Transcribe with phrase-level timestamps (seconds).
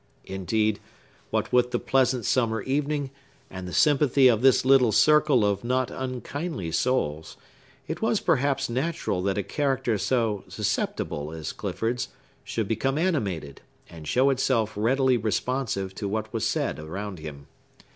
[0.25, 0.79] Indeed,
[1.29, 3.11] what with the pleasant summer evening,
[3.51, 7.37] and the sympathy of this little circle of not unkindly souls,
[7.87, 12.07] it was perhaps natural that a character so susceptible as Clifford's
[12.43, 13.61] should become animated,
[13.91, 17.45] and show itself readily responsive to what was said around him.